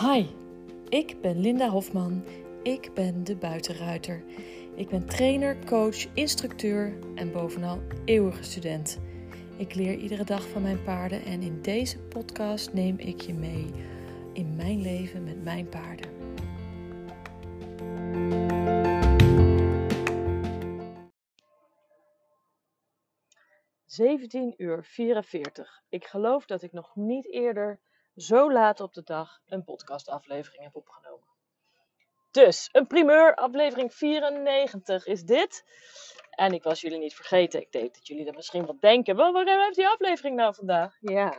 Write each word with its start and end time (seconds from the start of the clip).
Hi, 0.00 0.26
ik 0.88 1.20
ben 1.20 1.40
Linda 1.40 1.68
Hofman. 1.68 2.24
Ik 2.62 2.94
ben 2.94 3.24
de 3.24 3.36
buitenruiter. 3.36 4.24
Ik 4.74 4.88
ben 4.88 5.06
trainer, 5.06 5.64
coach, 5.64 6.14
instructeur 6.14 6.98
en 7.14 7.32
bovenal 7.32 7.80
eeuwige 8.04 8.42
student. 8.42 9.00
Ik 9.56 9.74
leer 9.74 9.94
iedere 9.94 10.24
dag 10.24 10.48
van 10.48 10.62
mijn 10.62 10.82
paarden 10.82 11.24
en 11.24 11.42
in 11.42 11.62
deze 11.62 11.98
podcast 11.98 12.72
neem 12.72 12.98
ik 12.98 13.20
je 13.20 13.34
mee 13.34 13.70
in 14.32 14.56
mijn 14.56 14.80
leven 14.80 15.24
met 15.24 15.44
mijn 15.44 15.68
paarden. 15.68 16.10
Zeventien 23.84 24.54
uur 24.56 24.84
44. 24.84 25.82
Ik 25.88 26.04
geloof 26.04 26.46
dat 26.46 26.62
ik 26.62 26.72
nog 26.72 26.96
niet 26.96 27.32
eerder 27.32 27.80
zo 28.16 28.52
laat 28.52 28.80
op 28.80 28.94
de 28.94 29.02
dag 29.02 29.40
een 29.46 29.64
podcastaflevering 29.64 30.62
heb 30.62 30.74
opgenomen. 30.74 31.26
Dus, 32.30 32.68
een 32.72 32.86
primeur, 32.86 33.34
aflevering 33.34 33.94
94 33.94 35.06
is 35.06 35.22
dit. 35.22 35.64
En 36.30 36.52
ik 36.52 36.62
was 36.62 36.80
jullie 36.80 36.98
niet 36.98 37.14
vergeten. 37.14 37.60
Ik 37.60 37.72
denk 37.72 37.94
dat 37.94 38.06
jullie 38.06 38.24
dat 38.24 38.34
misschien 38.34 38.66
wel 38.66 38.78
denken. 38.80 39.16
Wel, 39.16 39.32
waar 39.32 39.64
heeft 39.64 39.76
die 39.76 39.88
aflevering 39.88 40.36
nou 40.36 40.54
vandaag? 40.54 40.96
Ja. 41.00 41.30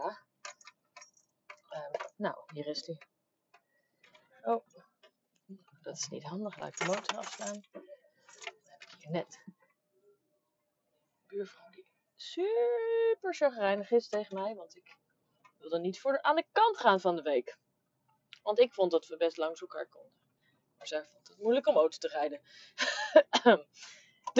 Ehm, 1.69 1.91
nou, 2.15 2.35
hier 2.53 2.67
is 2.67 2.83
die. 2.83 2.97
Oh, 4.43 4.65
dat 5.81 5.95
is 5.95 6.07
niet 6.09 6.23
handig. 6.23 6.59
Laat 6.59 6.67
ik 6.67 6.77
de 6.77 6.85
motor 6.85 7.17
afstaan. 7.17 7.63
Dan 7.71 7.83
heb 8.63 8.81
ik 8.81 8.95
hier 8.99 9.11
net. 9.11 9.39
Buurvrouw 11.27 11.69
die 11.69 11.87
super 12.15 13.35
chagrijnig 13.35 13.91
is 13.91 14.07
tegen 14.07 14.35
mij. 14.35 14.55
Want 14.55 14.75
ik 14.75 14.97
wilde 15.57 15.79
niet 15.79 15.99
voor 15.99 16.21
aan 16.21 16.35
de 16.35 16.45
kant 16.51 16.77
gaan 16.77 16.99
van 16.99 17.15
de 17.15 17.21
week. 17.21 17.57
Want 18.43 18.59
ik 18.59 18.73
vond 18.73 18.91
dat 18.91 19.07
we 19.07 19.17
best 19.17 19.37
langs 19.37 19.61
elkaar 19.61 19.87
konden. 19.87 20.11
Maar 20.77 20.87
zij 20.87 21.03
vond 21.03 21.27
het 21.27 21.37
moeilijk 21.37 21.67
om 21.67 21.75
auto 21.75 21.97
te 21.97 22.07
rijden. 22.07 22.41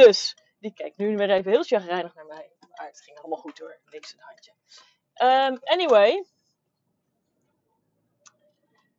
dus, 0.03 0.35
die 0.59 0.73
kijkt 0.73 0.97
nu 0.97 1.17
weer 1.17 1.29
even 1.29 1.51
heel 1.51 1.63
chagrijnig 1.63 2.13
naar 2.13 2.25
mij. 2.25 2.51
Maar 2.75 2.87
het 2.87 3.01
ging 3.01 3.17
allemaal 3.17 3.39
goed 3.39 3.59
hoor. 3.59 3.79
Niks 3.89 4.13
een 4.13 4.19
handje. 4.19 4.53
Um, 5.21 5.59
anyway. 5.63 6.25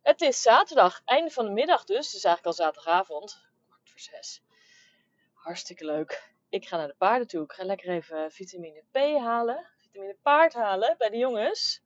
Het 0.03 0.21
is 0.21 0.43
zaterdag, 0.43 1.01
einde 1.05 1.31
van 1.31 1.45
de 1.45 1.51
middag 1.51 1.85
dus. 1.85 2.07
Het 2.07 2.15
is 2.15 2.25
eigenlijk 2.25 2.47
al 2.47 2.65
zaterdagavond. 2.65 3.49
Kwart 3.67 3.91
voor 3.91 4.01
zes. 4.01 4.43
Hartstikke 5.35 5.85
leuk. 5.85 6.33
Ik 6.49 6.67
ga 6.67 6.77
naar 6.77 6.87
de 6.87 6.95
paarden 6.99 7.27
toe. 7.27 7.45
Ik 7.45 7.53
ga 7.53 7.65
lekker 7.65 7.89
even 7.89 8.31
vitamine 8.31 8.85
P 8.91 8.97
halen. 8.97 9.71
Vitamine 9.77 10.17
paard 10.23 10.55
halen 10.55 10.95
bij 10.99 11.09
de 11.09 11.17
jongens. 11.17 11.83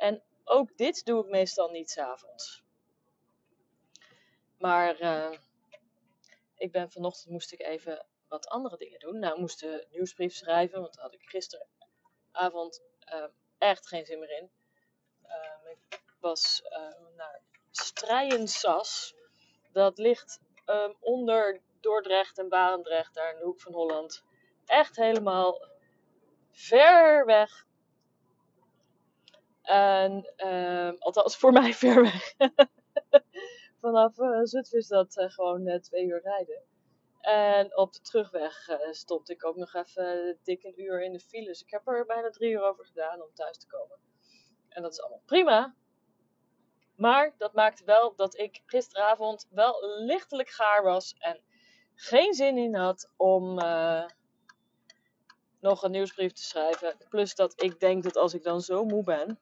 En 0.00 0.22
ook 0.44 0.76
dit 0.76 1.04
doe 1.04 1.24
ik 1.24 1.30
meestal 1.30 1.70
niet 1.70 1.90
s'avonds. 1.90 2.62
Maar 4.58 5.00
uh, 5.00 5.38
ik 6.56 6.72
ben 6.72 6.90
vanochtend 6.90 7.30
moest 7.30 7.52
ik 7.52 7.60
even 7.60 8.06
wat 8.28 8.48
andere 8.48 8.76
dingen 8.76 8.98
doen. 8.98 9.18
Nou, 9.18 9.34
ik 9.34 9.40
moest 9.40 9.60
de 9.60 9.86
nieuwsbrief 9.90 10.34
schrijven, 10.34 10.80
want 10.80 10.94
daar 10.94 11.04
had 11.04 11.14
ik 11.14 11.28
gisteravond 11.28 12.82
uh, 13.12 13.24
echt 13.58 13.88
geen 13.88 14.06
zin 14.06 14.18
meer 14.18 14.36
in. 14.38 14.50
Uh, 15.22 15.70
ik 15.70 16.02
was 16.20 16.62
naar 17.16 17.40
Strijensas. 17.70 19.14
Dat 19.72 19.98
ligt 19.98 20.40
onder 21.00 21.60
Dordrecht 21.80 22.38
en 22.38 22.48
Barendrecht, 22.48 23.14
daar 23.14 23.32
in 23.32 23.38
de 23.38 23.44
hoek 23.44 23.60
van 23.60 23.72
Holland. 23.72 24.24
Echt 24.66 24.96
helemaal 24.96 25.68
ver 26.50 27.26
weg 27.26 27.68
en, 29.70 30.32
uh, 30.36 30.92
althans 30.98 31.36
voor 31.36 31.52
mij 31.52 31.72
ver 31.82 32.02
weg. 32.02 32.34
Vanaf 33.80 34.18
uh, 34.18 34.40
Zutphen 34.42 34.78
is 34.78 34.86
dat 34.86 35.16
uh, 35.16 35.30
gewoon 35.30 35.66
uh, 35.66 35.78
twee 35.78 36.04
uur 36.04 36.20
rijden. 36.22 36.62
En 37.20 37.76
op 37.76 37.92
de 37.92 38.00
terugweg 38.00 38.68
stond 38.90 39.30
ik 39.30 39.44
ook 39.44 39.56
nog 39.56 39.74
even 39.74 40.38
dik 40.42 40.64
een 40.64 40.82
uur 40.82 41.02
in 41.02 41.12
de 41.12 41.20
file. 41.20 41.46
Dus 41.46 41.62
ik 41.62 41.70
heb 41.70 41.88
er 41.88 42.06
bijna 42.06 42.30
drie 42.30 42.50
uur 42.50 42.62
over 42.62 42.84
gedaan 42.84 43.22
om 43.22 43.34
thuis 43.34 43.58
te 43.58 43.66
komen. 43.66 43.98
En 44.68 44.82
dat 44.82 44.92
is 44.92 45.00
allemaal 45.00 45.22
prima. 45.26 45.74
Maar 46.96 47.34
dat 47.38 47.52
maakte 47.52 47.84
wel 47.84 48.14
dat 48.16 48.38
ik 48.38 48.62
gisteravond 48.66 49.46
wel 49.50 49.74
lichtelijk 50.04 50.48
gaar 50.48 50.82
was. 50.82 51.14
En 51.18 51.40
geen 51.94 52.34
zin 52.34 52.58
in 52.58 52.74
had 52.74 53.10
om 53.16 53.54
nog 55.60 55.82
een 55.82 55.90
nieuwsbrief 55.90 56.32
te 56.32 56.42
schrijven. 56.42 56.96
Plus 57.08 57.34
dat 57.34 57.62
ik 57.62 57.80
denk 57.80 58.02
dat 58.02 58.16
als 58.16 58.34
ik 58.34 58.42
dan 58.42 58.60
zo 58.60 58.84
moe 58.84 59.04
ben 59.04 59.38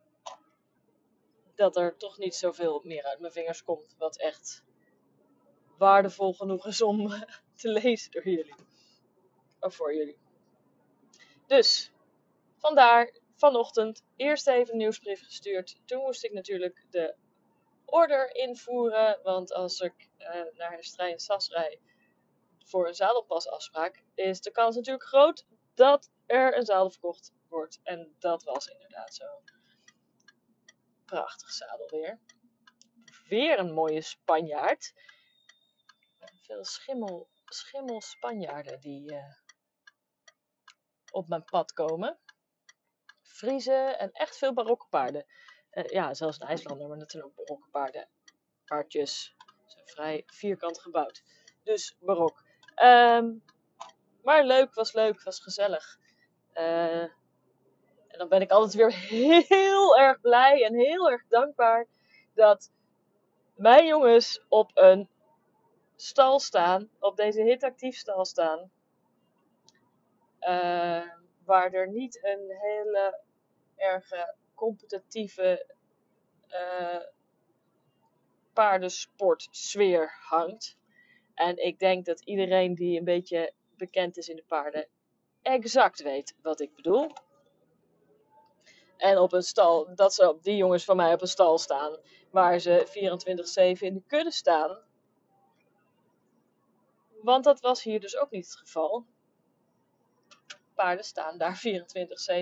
dat 1.59 1.77
er 1.77 1.97
toch 1.97 2.19
niet 2.19 2.35
zoveel 2.35 2.81
meer 2.85 3.05
uit 3.05 3.21
mijn 3.21 3.33
vingers 3.33 3.63
komt. 3.63 3.95
Wat 3.99 4.19
echt 4.19 4.65
waardevol 5.79 6.33
genoeg 6.33 6.67
is 6.67 6.83
om 6.83 7.09
te 7.61 7.69
lezen 7.69 8.11
door 8.11 8.29
jullie. 8.29 8.55
Of 9.61 9.75
voor 9.75 9.95
jullie. 9.95 10.19
Dus, 11.47 11.93
vandaar 12.57 13.13
vanochtend 13.37 14.05
eerst 14.17 14.47
even 14.47 14.73
een 14.73 14.79
nieuwsbrief 14.79 15.25
gestuurd. 15.25 15.81
Toen 15.85 16.03
moest 16.03 16.25
ik 16.25 16.33
natuurlijk 16.33 16.87
de 16.91 17.15
order 17.85 18.35
invoeren. 18.35 19.21
Want 19.23 19.53
als 19.53 19.81
ik 19.81 20.09
uh, 20.19 20.27
naar 20.53 20.73
Hestrij 20.73 21.13
en 21.13 21.19
Sas 21.19 21.51
rijd 21.51 21.81
voor 22.65 22.89
een 22.89 22.95
zadelpasafspraak, 22.95 24.05
is 24.15 24.41
de 24.41 24.51
kans 24.51 24.77
natuurlijk 24.77 25.05
groot 25.05 25.47
dat 25.75 26.11
er 26.27 26.57
een 26.57 26.65
zadel 26.65 26.91
verkocht 26.91 27.33
wordt. 27.49 27.81
En 27.83 28.17
dat 28.19 28.45
was 28.45 28.67
inderdaad 28.67 29.15
zo 29.15 29.25
prachtig 31.09 31.51
zadel 31.51 31.89
weer. 31.91 32.19
Weer 33.29 33.59
een 33.59 33.73
mooie 33.73 34.01
Spanjaard. 34.01 34.95
Veel 36.43 36.65
schimmel, 36.65 37.29
schimmel 37.45 38.01
Spanjaarden 38.01 38.81
die 38.81 39.13
uh, 39.13 39.35
op 41.11 41.29
mijn 41.29 41.45
pad 41.45 41.73
komen. 41.73 42.19
Friezen 43.23 43.99
en 43.99 44.13
echt 44.13 44.39
veel 44.39 44.55
barokke 44.55 44.87
paarden. 44.89 45.27
Uh, 45.73 45.85
ja, 45.85 46.15
zelfs 46.15 46.41
een 46.41 46.49
IJslander, 46.49 46.89
maar 46.89 47.11
zijn 47.11 47.25
ook 47.25 47.35
barokke 47.35 47.69
paarden. 47.71 48.09
Paardjes 48.65 49.37
zijn 49.67 49.89
vrij 49.89 50.23
vierkant 50.27 50.81
gebouwd. 50.81 51.23
Dus 51.63 51.97
barok. 52.01 52.45
Um, 52.83 53.45
maar 54.23 54.45
leuk, 54.45 54.75
was 54.75 54.93
leuk, 54.93 55.23
was 55.23 55.41
gezellig. 55.41 55.99
Uh, 56.55 57.05
en 58.09 58.19
dan 58.19 58.29
ben 58.29 58.41
ik 58.41 58.51
altijd 58.51 58.75
weer 58.75 58.95
heel 59.59 59.99
erg 59.99 60.21
blij 60.21 60.65
en 60.65 60.75
heel 60.75 61.11
erg 61.11 61.25
dankbaar 61.29 61.87
dat 62.35 62.73
mijn 63.55 63.87
jongens 63.87 64.45
op 64.49 64.71
een 64.75 65.09
stal 65.97 66.41
staan, 66.41 66.91
op 67.01 67.17
deze 67.17 67.43
hitactief 67.43 67.97
stal 67.97 68.25
staan. 68.25 68.71
Uh, 70.41 71.11
waar 71.45 71.73
er 71.73 71.89
niet 71.89 72.25
een 72.25 72.57
hele 72.59 73.21
erge 73.77 74.35
competitieve 74.55 75.75
uh, 76.49 77.03
paardensportsfeer 78.53 80.19
hangt. 80.21 80.77
En 81.35 81.57
ik 81.57 81.79
denk 81.79 82.05
dat 82.05 82.21
iedereen 82.21 82.75
die 82.75 82.99
een 82.99 83.05
beetje 83.05 83.53
bekend 83.77 84.17
is 84.17 84.29
in 84.29 84.37
de 84.37 84.45
paarden 84.47 84.89
exact 85.43 86.03
weet 86.03 86.37
wat 86.43 86.61
ik 86.61 86.75
bedoel. 86.75 87.13
En 88.99 89.19
op 89.19 89.33
een 89.33 89.43
stal, 89.43 89.95
dat 89.95 90.15
ze 90.15 90.39
die 90.41 90.57
jongens 90.57 90.85
van 90.85 90.97
mij 90.97 91.13
op 91.13 91.21
een 91.21 91.29
stal 91.29 91.59
staan, 91.59 91.97
waar 92.31 92.59
ze 92.59 92.87
24-7 93.79 93.81
in 93.81 93.95
de 93.95 94.03
kudde 94.07 94.33
staan. 94.33 94.79
Want 97.23 97.45
dat 97.45 97.61
was 97.61 97.83
hier 97.83 98.01
dus 98.01 98.17
ook 98.17 98.31
niet 98.31 98.47
het 98.47 98.57
geval. 98.57 99.05
Paarden 100.75 101.05
staan 101.05 101.39
daar 101.39 101.63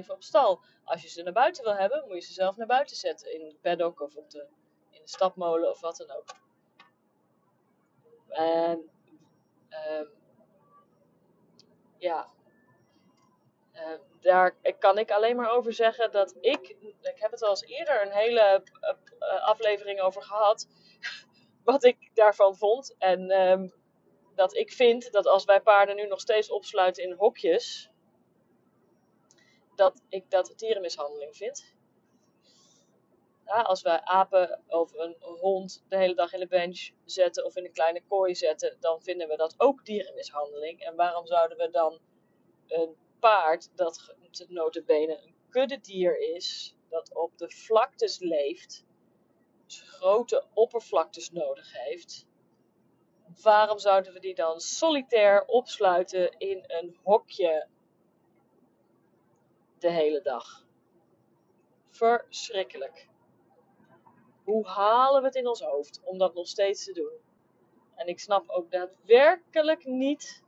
24-7 0.04 0.06
op 0.06 0.22
stal. 0.22 0.60
Als 0.84 1.02
je 1.02 1.08
ze 1.08 1.22
naar 1.22 1.32
buiten 1.32 1.64
wil 1.64 1.74
hebben, 1.74 2.04
moet 2.06 2.16
je 2.16 2.20
ze 2.20 2.32
zelf 2.32 2.56
naar 2.56 2.66
buiten 2.66 2.96
zetten. 2.96 3.32
In 3.34 3.48
de 3.48 3.56
paddock 3.60 4.00
of 4.00 4.16
op 4.16 4.30
de, 4.30 4.46
in 4.90 5.00
de 5.02 5.08
stapmolen 5.08 5.70
of 5.70 5.80
wat 5.80 5.96
dan 5.96 6.10
ook. 6.10 6.34
En 8.28 8.90
um, 9.90 10.08
ja, 11.98 12.28
uh, 13.74 13.98
daar 14.26 14.56
kan 14.78 14.98
ik 14.98 15.10
alleen 15.10 15.36
maar 15.36 15.50
over 15.50 15.72
zeggen 15.72 16.10
dat 16.10 16.36
ik, 16.40 16.76
ik 17.00 17.14
heb 17.14 17.30
het 17.30 17.42
al 17.42 17.48
eens 17.48 17.64
eerder 17.64 18.02
een 18.02 18.12
hele 18.12 18.62
uh, 19.20 19.46
aflevering 19.46 20.00
over 20.00 20.22
gehad, 20.22 20.68
wat 21.64 21.84
ik 21.84 22.10
daarvan 22.14 22.56
vond. 22.56 22.94
En 22.98 23.30
um, 23.40 23.72
dat 24.34 24.56
ik 24.56 24.72
vind 24.72 25.12
dat 25.12 25.26
als 25.26 25.44
wij 25.44 25.60
paarden 25.60 25.96
nu 25.96 26.06
nog 26.06 26.20
steeds 26.20 26.50
opsluiten 26.50 27.04
in 27.04 27.12
hokjes, 27.12 27.90
dat 29.74 30.02
ik 30.08 30.30
dat 30.30 30.52
dierenmishandeling 30.56 31.36
vind. 31.36 31.74
Ja, 33.44 33.60
als 33.60 33.82
wij 33.82 34.00
apen 34.00 34.62
of 34.68 34.94
een 34.94 35.16
hond 35.20 35.84
de 35.88 35.96
hele 35.96 36.14
dag 36.14 36.32
in 36.32 36.40
de 36.40 36.46
bench 36.46 36.90
zetten 37.04 37.44
of 37.44 37.56
in 37.56 37.64
een 37.64 37.72
kleine 37.72 38.02
kooi 38.08 38.34
zetten, 38.34 38.76
dan 38.80 39.02
vinden 39.02 39.28
we 39.28 39.36
dat 39.36 39.54
ook 39.56 39.84
dierenmishandeling. 39.84 40.80
En 40.80 40.96
waarom 40.96 41.26
zouden 41.26 41.56
we 41.56 41.70
dan 41.70 42.00
een 42.66 42.96
paard 43.26 43.70
dat 43.74 44.14
notabene 44.48 45.22
een 45.22 45.34
kuddedier 45.48 46.18
is, 46.34 46.76
dat 46.88 47.14
op 47.14 47.38
de 47.38 47.50
vlaktes 47.50 48.18
leeft, 48.18 48.84
grote 49.66 50.46
oppervlaktes 50.54 51.30
nodig 51.30 51.72
heeft, 51.72 52.26
waarom 53.42 53.78
zouden 53.78 54.12
we 54.12 54.20
die 54.20 54.34
dan 54.34 54.60
solitair 54.60 55.44
opsluiten 55.44 56.38
in 56.38 56.64
een 56.66 56.96
hokje 57.02 57.68
de 59.78 59.90
hele 59.90 60.22
dag? 60.22 60.66
Verschrikkelijk. 61.88 63.08
Hoe 64.44 64.66
halen 64.66 65.20
we 65.20 65.26
het 65.26 65.36
in 65.36 65.48
ons 65.48 65.60
hoofd 65.60 66.00
om 66.04 66.18
dat 66.18 66.34
nog 66.34 66.46
steeds 66.46 66.84
te 66.84 66.92
doen? 66.92 67.12
En 67.94 68.06
ik 68.06 68.20
snap 68.20 68.48
ook 68.48 68.70
daadwerkelijk 68.70 69.84
niet 69.84 70.44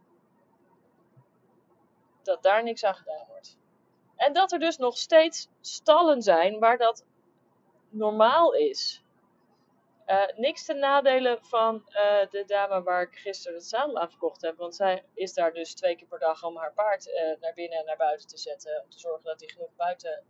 dat 2.28 2.42
daar 2.42 2.62
niks 2.62 2.84
aan 2.84 2.94
gedaan 2.94 3.26
wordt. 3.28 3.58
En 4.16 4.32
dat 4.32 4.52
er 4.52 4.58
dus 4.58 4.76
nog 4.76 4.98
steeds 4.98 5.48
stallen 5.60 6.22
zijn 6.22 6.58
waar 6.58 6.78
dat 6.78 7.04
normaal 7.88 8.52
is. 8.52 9.02
Uh, 10.06 10.26
niks 10.36 10.64
ten 10.64 10.78
nadelen 10.78 11.44
van 11.44 11.74
uh, 11.88 12.28
de 12.30 12.44
dame 12.46 12.82
waar 12.82 13.02
ik 13.02 13.14
gisteren 13.14 13.56
het 13.56 13.66
zadel 13.66 13.98
aan 13.98 14.10
verkocht 14.10 14.42
heb. 14.42 14.56
Want 14.56 14.74
zij 14.74 15.04
is 15.14 15.34
daar 15.34 15.52
dus 15.52 15.74
twee 15.74 15.96
keer 15.96 16.06
per 16.06 16.18
dag 16.18 16.44
om 16.44 16.56
haar 16.56 16.72
paard 16.72 17.06
uh, 17.06 17.40
naar 17.40 17.54
binnen 17.54 17.78
en 17.78 17.84
naar 17.84 17.96
buiten 17.96 18.28
te 18.28 18.38
zetten. 18.38 18.82
Om 18.84 18.90
te 18.90 18.98
zorgen 18.98 19.24
dat 19.24 19.40
hij 19.40 19.48
genoeg 19.48 19.74
buiten 19.76 20.24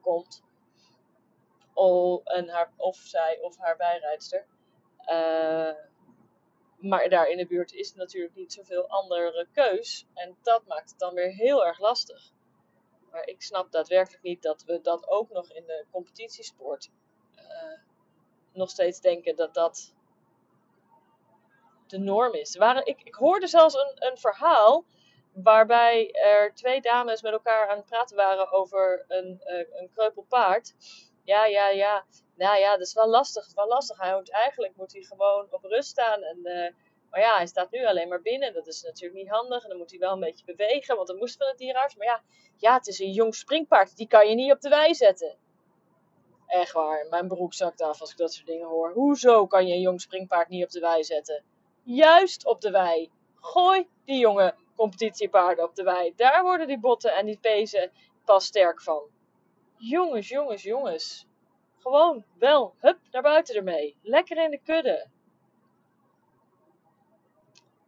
komt. 0.00 0.42
Haar, 2.46 2.72
of 2.76 2.96
zij 2.96 3.38
of 3.40 3.56
haar 3.58 3.76
bijrijdster. 3.76 4.46
Maar 6.80 7.08
daar 7.08 7.28
in 7.28 7.36
de 7.36 7.46
buurt 7.46 7.72
is 7.72 7.94
natuurlijk 7.94 8.34
niet 8.34 8.52
zoveel 8.52 8.88
andere 8.88 9.46
keus. 9.52 10.06
En 10.14 10.36
dat 10.42 10.66
maakt 10.66 10.90
het 10.90 10.98
dan 10.98 11.14
weer 11.14 11.32
heel 11.32 11.66
erg 11.66 11.78
lastig. 11.78 12.32
Maar 13.10 13.26
ik 13.26 13.42
snap 13.42 13.72
daadwerkelijk 13.72 14.22
niet 14.22 14.42
dat 14.42 14.64
we 14.64 14.80
dat 14.80 15.08
ook 15.08 15.30
nog 15.30 15.52
in 15.52 15.66
de 15.66 15.84
competitiesport 15.90 16.90
nog 18.52 18.70
steeds 18.70 19.00
denken 19.00 19.36
dat 19.36 19.54
dat 19.54 19.94
de 21.86 21.98
norm 21.98 22.34
is. 22.34 22.54
Ik, 22.84 23.02
ik 23.02 23.14
hoorde 23.14 23.46
zelfs 23.46 23.74
een, 23.74 23.92
een 23.94 24.18
verhaal 24.18 24.84
waarbij 25.32 26.10
er 26.10 26.54
twee 26.54 26.80
dames 26.80 27.22
met 27.22 27.32
elkaar 27.32 27.68
aan 27.68 27.76
het 27.76 27.86
praten 27.86 28.16
waren 28.16 28.52
over 28.52 29.04
een, 29.08 29.40
uh, 29.44 29.80
een 29.80 29.90
kreupel 29.94 30.22
paard. 30.28 30.74
Ja, 31.30 31.46
ja, 31.46 31.68
ja. 31.68 32.04
Nou 32.36 32.58
ja, 32.58 32.70
dat 32.70 32.86
is 32.86 32.94
wel 32.94 33.08
lastig. 33.08 33.42
Het 33.42 33.50
is 33.50 33.56
wel 33.56 33.68
lastig. 33.68 33.98
Hij 33.98 34.14
moet, 34.14 34.30
eigenlijk 34.30 34.76
moet 34.76 34.92
hij 34.92 35.02
gewoon 35.02 35.46
op 35.50 35.64
rust 35.64 35.88
staan. 35.88 36.22
En, 36.22 36.38
uh, 36.42 36.70
maar 37.10 37.20
ja, 37.20 37.36
hij 37.36 37.46
staat 37.46 37.70
nu 37.70 37.86
alleen 37.86 38.08
maar 38.08 38.22
binnen. 38.22 38.52
Dat 38.52 38.66
is 38.66 38.82
natuurlijk 38.82 39.20
niet 39.20 39.30
handig. 39.30 39.62
En 39.62 39.68
dan 39.68 39.78
moet 39.78 39.90
hij 39.90 39.98
wel 39.98 40.12
een 40.12 40.20
beetje 40.20 40.44
bewegen, 40.44 40.96
want 40.96 41.08
dat 41.08 41.16
moest 41.16 41.36
van 41.36 41.46
het 41.46 41.58
dierarts. 41.58 41.96
Maar 41.96 42.06
ja, 42.06 42.22
ja, 42.56 42.74
het 42.74 42.86
is 42.86 42.98
een 42.98 43.12
jong 43.12 43.34
springpaard. 43.34 43.96
Die 43.96 44.06
kan 44.06 44.28
je 44.28 44.34
niet 44.34 44.52
op 44.52 44.60
de 44.60 44.68
wei 44.68 44.94
zetten. 44.94 45.36
Echt 46.46 46.72
waar, 46.72 47.06
mijn 47.10 47.28
broek 47.28 47.54
zakt 47.54 47.82
af 47.82 48.00
als 48.00 48.10
ik 48.10 48.16
dat 48.16 48.32
soort 48.32 48.46
dingen 48.46 48.68
hoor. 48.68 48.92
Hoezo 48.92 49.46
kan 49.46 49.66
je 49.66 49.74
een 49.74 49.80
jong 49.80 50.00
springpaard 50.00 50.48
niet 50.48 50.64
op 50.64 50.70
de 50.70 50.80
wei 50.80 51.04
zetten? 51.04 51.44
Juist 51.82 52.46
op 52.46 52.60
de 52.60 52.70
wei. 52.70 53.10
Gooi 53.34 53.88
die 54.04 54.18
jonge 54.18 54.54
competitiepaarden 54.76 55.64
op 55.64 55.74
de 55.74 55.82
wei. 55.82 56.12
Daar 56.16 56.42
worden 56.42 56.66
die 56.66 56.80
botten 56.80 57.16
en 57.16 57.26
die 57.26 57.38
pezen 57.38 57.92
pas 58.24 58.44
sterk 58.44 58.82
van. 58.82 59.02
Jongens, 59.80 60.28
jongens, 60.28 60.62
jongens. 60.62 61.26
Gewoon, 61.78 62.24
wel, 62.38 62.74
hup, 62.78 62.98
naar 63.10 63.22
buiten 63.22 63.54
ermee. 63.54 63.96
Lekker 64.02 64.44
in 64.44 64.50
de 64.50 64.58
kudde. 64.58 65.08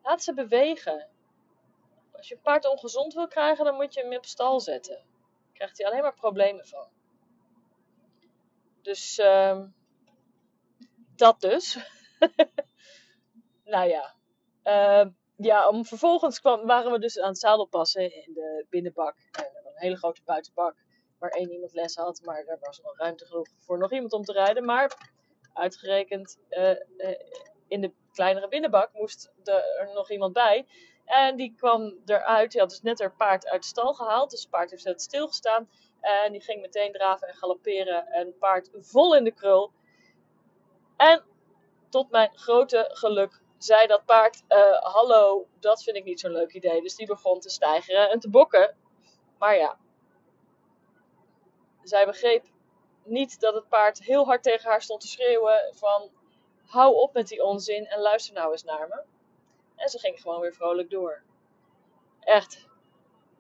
Laat 0.03 0.23
ze 0.23 0.35
bewegen. 0.35 1.09
Als 2.13 2.29
je 2.29 2.35
een 2.35 2.41
paard 2.41 2.69
ongezond 2.69 3.15
wil 3.15 3.29
krijgen, 3.29 3.65
dan 3.65 3.75
moet 3.75 3.95
je 3.95 4.01
hem 4.01 4.17
op 4.17 4.25
stal 4.25 4.61
zetten. 4.61 4.95
Daar 4.95 5.53
krijgt 5.53 5.79
hij 5.79 5.87
alleen 5.87 6.03
maar 6.03 6.15
problemen 6.15 6.67
van. 6.67 6.89
Dus 8.83 9.19
uh, 9.19 9.63
dat 11.17 11.41
dus. 11.41 11.79
nou 13.65 13.89
ja. 13.89 14.15
Uh, 14.65 15.11
ja, 15.37 15.69
om, 15.69 15.85
vervolgens 15.85 16.41
kwam, 16.41 16.67
waren 16.67 16.93
we 16.93 16.99
dus 16.99 17.19
aan 17.19 17.29
het 17.29 17.39
zadelpassen 17.39 18.25
in 18.25 18.33
de 18.33 18.67
binnenbak. 18.69 19.17
En 19.33 19.45
een 19.45 19.73
hele 19.75 19.97
grote 19.97 20.23
buitenbak. 20.25 20.75
Waar 21.23 21.31
één 21.31 21.53
iemand 21.53 21.73
les 21.73 21.97
had. 21.97 22.21
Maar 22.25 22.45
daar 22.45 22.59
was 22.61 22.81
nog 22.81 22.99
ruimte 22.99 23.27
genoeg 23.27 23.47
voor 23.59 23.79
nog 23.79 23.93
iemand 23.93 24.13
om 24.13 24.25
te 24.25 24.33
rijden. 24.33 24.65
Maar 24.65 25.11
uitgerekend 25.53 26.39
uh, 26.51 26.71
in 27.69 27.81
de 27.81 27.93
kleinere 28.13 28.49
binnenbak 28.49 28.93
moest 28.93 29.33
er 29.45 29.91
nog 29.95 30.11
iemand 30.11 30.33
bij. 30.33 30.67
En 31.05 31.37
die 31.37 31.55
kwam 31.57 31.99
eruit. 32.05 32.51
Die 32.51 32.61
had 32.61 32.71
dus 32.71 32.83
net 32.83 32.99
haar 32.99 33.15
paard 33.17 33.49
uit 33.49 33.63
de 33.63 33.69
stal 33.69 33.95
gehaald. 33.95 34.31
Dus 34.31 34.41
het 34.41 34.51
paard 34.51 34.71
heeft 34.71 34.85
net 34.85 35.03
stilgestaan. 35.03 35.69
En 36.01 36.33
die 36.33 36.41
ging 36.41 36.61
meteen 36.61 36.93
draven 36.93 37.29
en 37.29 37.35
galopperen. 37.35 38.07
En 38.07 38.39
paard 38.39 38.71
vol 38.73 39.17
in 39.17 39.25
de 39.25 39.33
krul. 39.33 39.73
En 40.97 41.23
tot 41.89 42.11
mijn 42.11 42.31
grote 42.35 42.91
geluk 42.93 43.43
zei 43.59 43.87
dat 43.87 44.05
paard: 44.05 44.43
uh, 44.49 44.83
Hallo, 44.83 45.47
dat 45.61 45.83
vind 45.83 45.97
ik 45.97 46.05
niet 46.05 46.21
zo'n 46.21 46.33
leuk 46.33 46.53
idee. 46.53 46.83
Dus 46.83 46.97
die 46.97 47.07
begon 47.07 47.41
te 47.41 47.51
stijgeren 47.51 48.11
en 48.11 48.21
te 48.21 48.31
bokken. 48.31 48.77
Maar 49.39 49.57
ja, 49.57 49.79
zij 51.83 52.07
begreep 52.07 52.45
niet 53.05 53.41
dat 53.41 53.55
het 53.55 53.69
paard 53.69 54.03
heel 54.03 54.25
hard 54.25 54.43
tegen 54.43 54.71
haar 54.71 54.83
stond 54.83 55.01
te 55.01 55.09
schreeuwen: 55.09 55.75
van 55.75 56.11
hou 56.65 56.95
op 56.95 57.13
met 57.13 57.29
die 57.29 57.45
onzin 57.45 57.87
en 57.87 58.01
luister 58.01 58.35
nou 58.35 58.53
eens 58.53 58.65
naar 58.65 58.89
me. 58.89 59.03
En 59.77 59.89
ze 59.89 59.99
ging 59.99 60.21
gewoon 60.21 60.41
weer 60.41 60.55
vrolijk 60.55 60.91
door. 60.91 61.23
Echt, 62.21 62.67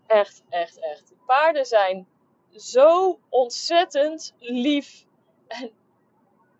echt, 0.06 0.42
echt, 0.48 0.78
echt. 0.78 1.12
Paarden 1.26 1.66
zijn 1.66 2.08
zo 2.50 3.20
ontzettend 3.28 4.34
lief. 4.38 5.04
En 5.46 5.72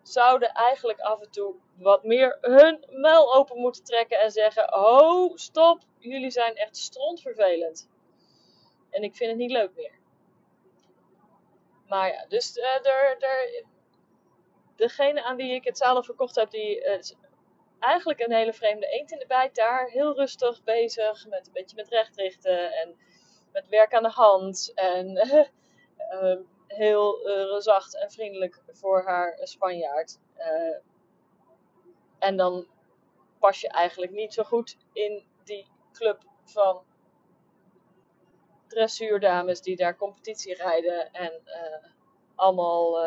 zouden 0.01 0.49
eigenlijk 0.49 0.99
af 0.99 1.21
en 1.21 1.31
toe 1.31 1.55
wat 1.77 2.03
meer 2.03 2.37
hun 2.41 2.85
muil 2.89 3.35
open 3.35 3.57
moeten 3.57 3.83
trekken 3.83 4.19
en 4.19 4.31
zeggen: 4.31 4.75
Oh, 4.75 5.35
stop, 5.35 5.81
jullie 5.97 6.31
zijn 6.31 6.55
echt 6.55 6.77
strontvervelend. 6.77 7.89
En 8.89 9.03
ik 9.03 9.15
vind 9.15 9.29
het 9.29 9.39
niet 9.39 9.51
leuk 9.51 9.75
meer. 9.75 10.01
Maar 11.87 12.13
ja, 12.13 12.25
dus 12.27 12.57
uh, 12.57 12.65
er, 12.65 13.17
er, 13.19 13.63
degene 14.75 15.23
aan 15.23 15.35
wie 15.35 15.53
ik 15.53 15.63
het 15.63 15.77
zadel 15.77 16.03
verkocht 16.03 16.35
heb, 16.35 16.51
die 16.51 16.81
is 16.81 17.15
eigenlijk 17.79 18.19
een 18.19 18.33
hele 18.33 18.53
vreemde 18.53 18.87
eend 18.87 19.11
in 19.11 19.19
de 19.19 19.27
bijt 19.27 19.55
daar. 19.55 19.87
Heel 19.87 20.15
rustig 20.15 20.63
bezig 20.63 21.27
met 21.27 21.47
een 21.47 21.53
beetje 21.53 21.75
met 21.75 21.89
rechtrichten 21.89 22.73
en 22.73 22.97
met 23.51 23.67
werk 23.67 23.93
aan 23.93 24.03
de 24.03 24.09
hand. 24.09 24.71
En 24.75 25.17
Ehm, 26.09 26.41
heel 26.67 27.27
uh, 27.27 27.59
zacht 27.59 27.95
en 27.95 28.11
vriendelijk 28.11 28.61
voor 28.67 29.03
haar 29.03 29.39
Spanjaard. 29.41 30.19
Uh, 30.37 30.77
en 32.19 32.37
dan 32.37 32.67
pas 33.39 33.61
je 33.61 33.67
eigenlijk 33.67 34.11
niet 34.11 34.33
zo 34.33 34.43
goed 34.43 34.77
in 34.93 35.25
die 35.43 35.67
club 35.91 36.23
van 36.43 36.83
dressuurdames 38.73 39.61
die 39.61 39.75
daar 39.75 39.97
competitie 39.97 40.55
rijden 40.55 41.11
en 41.11 41.31
uh, 41.45 41.87
allemaal 42.35 42.97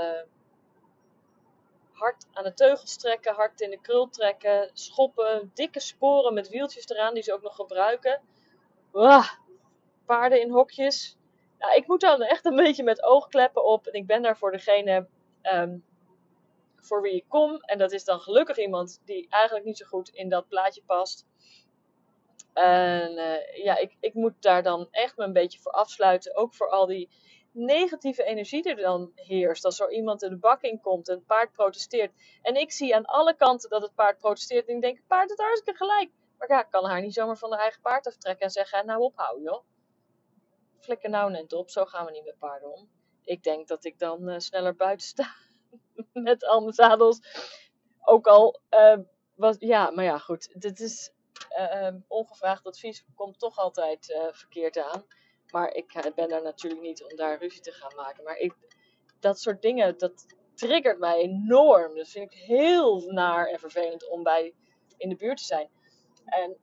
hard 1.97 2.27
aan 2.33 2.45
de 2.45 2.55
teugels 2.55 2.97
trekken, 2.97 3.35
hard 3.35 3.61
in 3.61 3.71
de 3.71 3.81
krul 3.81 4.09
trekken, 4.09 4.71
schoppen, 4.73 5.51
dikke 5.55 5.81
sporen 5.81 6.35
met 6.35 6.49
wieltjes 6.49 6.89
eraan 6.89 7.15
die 7.15 7.23
ze 7.23 7.33
ook 7.33 7.43
nog 7.43 7.55
gebruiken. 7.55 8.21
Paarden 10.07 10.41
in 10.41 10.51
hokjes. 10.51 11.17
Nou, 11.59 11.75
ik 11.75 11.87
moet 11.87 12.01
dan 12.01 12.23
echt 12.23 12.45
een 12.45 12.57
beetje 12.57 12.83
met 12.83 13.03
oogkleppen 13.03 13.65
op. 13.65 13.87
En 13.87 13.93
ik 13.93 14.07
ben 14.07 14.23
daar 14.23 14.37
voor 14.37 14.53
degene 14.53 15.09
um, 15.43 15.85
voor 16.77 17.03
wie 17.03 17.15
ik 17.15 17.25
kom. 17.29 17.57
En 17.61 17.79
dat 17.79 17.93
is 17.93 18.05
dan 18.05 18.21
gelukkig 18.21 18.57
iemand 18.59 19.01
die 19.05 19.27
eigenlijk 19.31 19.65
niet 19.65 19.77
zo 19.77 19.87
goed 19.87 20.09
in 20.09 20.29
dat 20.29 20.49
plaatje 20.49 20.83
past. 20.87 21.27
En 22.57 23.13
uh, 23.13 23.65
ja, 23.65 23.77
ik, 23.77 23.97
ik 24.01 24.15
moet 24.15 24.43
daar 24.43 24.63
dan 24.63 24.89
echt 24.91 25.17
me 25.17 25.25
een 25.25 25.33
beetje 25.33 25.59
voor 25.59 25.73
afsluiten. 25.73 26.37
Ook 26.37 26.55
voor 26.55 26.71
al 26.71 26.87
die 26.87 27.11
negatieve 27.53 28.25
energie 28.25 28.63
die 28.63 28.75
er 28.75 28.83
dan 28.83 29.13
heerst. 29.15 29.65
Als 29.65 29.81
er 29.81 29.93
iemand 29.93 30.23
in 30.23 30.31
de 30.31 30.39
bak 30.39 30.63
in 30.63 30.81
komt 30.81 31.09
en 31.09 31.15
het 31.15 31.27
paard 31.27 31.53
protesteert. 31.53 32.13
En 32.43 32.55
ik 32.55 32.73
zie 32.73 32.97
aan 32.97 33.05
alle 33.05 33.37
kanten 33.37 33.71
dat 33.71 33.83
het 33.83 33.95
paard 33.95 34.19
protesteert. 34.19 34.69
En 34.69 34.75
ik 34.75 34.81
denk, 34.81 34.97
het 34.97 35.07
paard 35.07 35.29
heeft 35.29 35.41
hartstikke 35.41 35.85
gelijk. 35.85 36.11
Maar 36.39 36.51
ja, 36.51 36.65
ik 36.65 36.71
kan 36.71 36.85
haar 36.85 37.01
niet 37.01 37.15
zomaar 37.15 37.37
van 37.39 37.51
haar 37.51 37.61
eigen 37.61 37.81
paard 37.81 38.07
aftrekken 38.07 38.45
en 38.45 38.51
zeggen, 38.51 38.87
nou 38.87 39.01
ophouden 39.01 39.43
joh 39.43 39.65
flikker 40.87 41.11
nou 41.11 41.31
net 41.31 41.53
op, 41.53 41.71
zo 41.71 41.85
gaan 41.85 42.07
we 42.07 42.11
niet 42.11 42.25
met 42.25 42.39
paarden 42.39 42.73
om. 42.73 42.89
Ik 43.25 43.43
denk 43.43 43.69
dat 43.69 43.85
ik 43.85 43.99
dan 43.99 44.29
uh, 44.29 44.39
sneller 44.39 44.75
buiten 44.75 45.07
sta 45.07 45.35
met 46.29 46.45
al 46.47 46.61
mijn 46.61 46.73
zadels. 46.73 47.21
Ook 48.05 48.27
al, 48.27 48.61
uh, 48.71 48.99
was, 49.35 49.57
ja, 49.59 49.91
maar 49.91 50.05
ja, 50.05 50.19
goed. 50.19 50.61
Dit 50.61 50.81
is 50.81 51.13
uh, 51.59 51.89
ongevraagd 52.09 52.67
advies, 52.67 53.05
komt 53.15 53.39
toch 53.39 53.59
altijd 53.59 54.29
verkeerd 54.33 54.79
aan. 54.79 55.07
Maar 55.51 55.75
ik 55.75 56.13
ben 56.15 56.29
daar 56.29 56.43
natuurlijk 56.43 56.83
niet 56.83 57.05
om 57.05 57.17
daar 57.17 57.39
ruzie 57.39 57.61
te 57.61 57.73
gaan 57.73 57.95
maken. 57.97 58.25
Maar 58.25 58.37
ik, 58.37 58.55
dat 59.21 59.41
soort 59.41 59.63
dingen, 59.63 59.99
dat 59.99 60.27
triggert 60.55 60.99
mij 60.99 61.19
enorm. 61.19 61.97
Dat 61.97 62.09
vind 62.09 62.33
ik 62.33 62.39
heel 62.39 63.01
naar 63.01 63.47
en 63.47 63.59
vervelend 63.59 64.09
om 64.09 64.23
bij 64.23 64.55
in 64.97 65.09
de 65.09 65.17
buurt 65.17 65.37
te 65.37 65.45
zijn. 65.45 65.71
En 66.25 66.59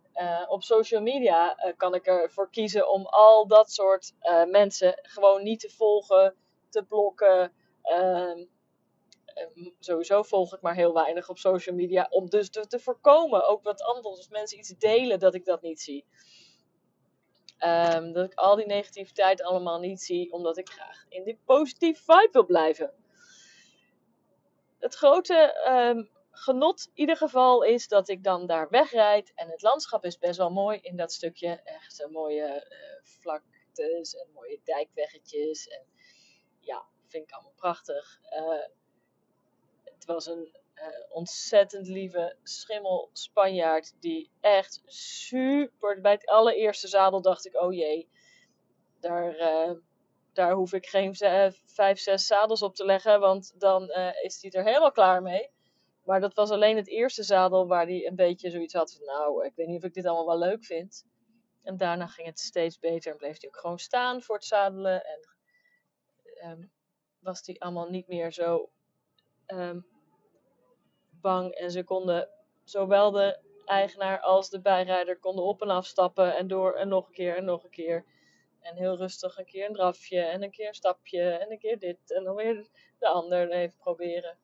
op 0.48 0.64
social 0.64 1.02
media 1.02 1.74
kan 1.78 1.96
ik 1.96 2.06
ervoor 2.06 2.50
kiezen 2.50 2.90
om 2.90 3.06
al 3.06 3.48
dat 3.48 3.72
soort 3.72 4.14
mensen 4.48 5.00
gewoon 5.02 5.44
niet 5.44 5.60
te 5.60 5.70
volgen, 5.70 6.36
te 6.70 6.84
blokken, 6.84 7.54
ehm, 7.82 8.46
sowieso 9.80 10.24
volg 10.24 10.54
ik 10.56 10.62
maar 10.62 10.76
heel 10.76 10.94
weinig 10.94 11.30
op 11.30 11.38
social 11.38 11.76
media. 11.76 12.08
Om 12.10 12.30
dus 12.30 12.50
te, 12.50 12.68
te 12.68 12.80
voorkomen, 12.80 13.48
ook 13.48 13.64
wat 13.64 13.82
anders, 13.82 14.18
als 14.18 14.30
mensen 14.30 14.58
iets 14.58 14.78
delen, 14.78 15.20
dat 15.20 15.34
ik 15.34 15.46
dat 15.46 15.62
niet 15.62 15.82
zie. 15.82 16.06
Ehm, 17.58 18.12
dat 18.12 18.26
ik 18.26 18.34
al 18.34 18.56
die 18.56 18.66
negativiteit 18.66 19.44
allemaal 19.44 19.80
niet 19.80 20.02
zie, 20.02 20.32
omdat 20.32 20.58
ik 20.58 20.70
graag 20.70 21.06
in 21.10 21.24
die 21.24 21.40
positieve 21.46 22.04
vibe 22.04 22.30
wil 22.32 22.46
blijven. 22.46 22.94
Het 24.80 24.96
grote 24.96 25.68
um, 25.68 26.10
genot 26.32 26.86
in 26.86 26.92
ieder 26.94 27.18
geval 27.18 27.64
is 27.64 27.88
dat 27.88 28.10
ik 28.10 28.24
dan 28.24 28.48
daar 28.48 28.70
wegrijd. 28.70 29.32
En 29.36 29.50
het 29.50 29.62
landschap 29.62 30.06
is 30.06 30.18
best 30.18 30.38
wel 30.38 30.50
mooi 30.50 30.80
in 30.82 30.96
dat 30.96 31.14
stukje. 31.14 31.62
Echt 31.64 32.08
mooie 32.12 32.68
uh, 32.70 33.04
vlaktes 33.04 34.16
en 34.16 34.30
mooie 34.34 34.60
dijkweggetjes. 34.64 35.68
En 35.68 35.86
ja, 36.60 36.86
vind 37.08 37.24
ik 37.24 37.32
allemaal 37.34 37.54
prachtig. 37.56 38.20
Uh, 38.30 38.68
het 40.06 40.12
was 40.14 40.26
een 40.26 40.56
uh, 40.76 40.84
ontzettend 41.10 41.88
lieve 41.88 42.36
schimmel 42.44 43.10
Spanjaard. 43.14 43.94
Die 44.00 44.32
echt 44.42 44.82
super. 44.86 46.02
Bij 46.02 46.12
het 46.12 46.26
allereerste 46.26 46.88
zadel 46.88 47.22
dacht 47.22 47.46
ik: 47.46 47.62
oh 47.62 47.74
jee, 47.74 48.10
daar, 49.00 49.36
uh, 49.36 49.72
daar 50.34 50.52
hoef 50.52 50.74
ik 50.74 50.86
geen 50.86 51.16
vijf, 51.66 52.00
zes 52.00 52.26
zadels 52.26 52.62
op 52.62 52.76
te 52.76 52.86
leggen. 52.86 53.20
Want 53.20 53.54
dan 53.60 53.90
is 54.22 54.42
hij 54.42 54.52
er 54.52 54.64
helemaal 54.64 54.92
klaar 54.92 55.22
mee. 55.22 55.52
Maar 56.04 56.20
dat 56.20 56.34
was 56.34 56.50
alleen 56.50 56.76
het 56.76 56.88
eerste 56.88 57.24
zadel 57.24 57.68
waar 57.68 57.86
hij 57.86 58.08
een 58.08 58.16
beetje 58.16 58.50
zoiets 58.50 58.74
had 58.74 58.94
van: 58.94 59.06
nou, 59.06 59.46
ik 59.46 59.56
weet 59.56 59.68
niet 59.68 59.78
of 59.78 59.84
ik 59.84 59.94
dit 59.94 60.06
allemaal 60.06 60.40
wel 60.40 60.50
leuk 60.50 60.66
vind. 60.66 61.06
En 61.64 61.78
daarna 61.78 62.08
ging 62.08 62.28
het 62.28 62.40
steeds 62.40 62.80
beter 62.80 63.12
en 63.12 63.18
bleef 63.18 63.40
hij 63.40 63.50
ook 63.50 63.58
gewoon 63.58 63.80
staan 63.80 64.22
voor 64.22 64.36
het 64.36 64.46
zadelen. 64.46 65.06
En 65.06 65.30
um, 66.50 66.72
was 67.20 67.46
hij 67.46 67.56
allemaal 67.60 67.90
niet 67.90 68.08
meer 68.08 68.32
zo 68.32 68.72
um, 69.48 69.86
bang. 71.22 71.54
En 71.54 71.72
ze 71.72 71.84
konden, 71.84 72.30
zowel 72.64 73.12
de 73.12 73.40
eigenaar 73.66 74.20
als 74.20 74.50
de 74.50 74.62
bijrijder, 74.62 75.20
konden 75.20 75.44
op 75.44 75.62
en 75.62 75.70
afstappen. 75.70 76.36
En 76.36 76.48
door 76.48 76.74
en 76.74 76.88
nog 76.88 77.08
een 77.08 77.14
keer 77.14 77.38
en 77.38 77.46
nog 77.46 77.64
een 77.64 77.70
keer. 77.70 78.06
En 78.60 78.76
heel 78.76 78.98
rustig 78.98 79.38
een 79.38 79.46
keer 79.46 79.68
een 79.68 79.74
drafje 79.74 80.20
en 80.20 80.44
een 80.44 80.52
keer 80.52 80.68
een 80.68 80.74
stapje 80.74 81.30
en 81.32 81.52
een 81.52 81.60
keer 81.60 81.80
dit. 81.80 82.12
En 82.12 82.24
dan 82.24 82.36
weer 82.36 82.68
de 83.00 83.08
ander 83.08 83.52
even 83.52 83.78
proberen. 83.78 84.38